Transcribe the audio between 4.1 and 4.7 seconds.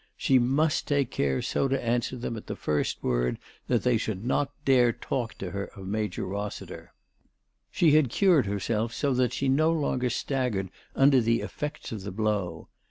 not